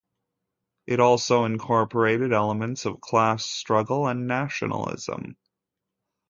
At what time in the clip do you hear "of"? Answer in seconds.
2.85-2.99